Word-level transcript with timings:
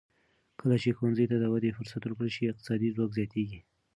کله 0.59 0.75
چې 0.83 0.89
ښځو 0.97 1.25
ته 1.31 1.35
د 1.39 1.45
ودې 1.53 1.71
فرصت 1.77 2.01
ورکړل 2.03 2.29
شي، 2.35 2.43
اقتصادي 2.51 2.89
ځواک 2.95 3.11
زیاتېږي. 3.17 3.59